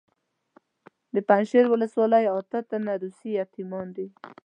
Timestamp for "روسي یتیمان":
3.01-3.87